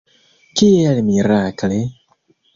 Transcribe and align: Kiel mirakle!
Kiel 0.61 1.03
mirakle! 1.11 1.79